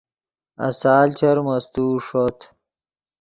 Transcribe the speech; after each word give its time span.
آسال 0.67 1.07
چر 1.19 1.37
مستوؤ 1.47 1.95
ݰوت 2.05 2.39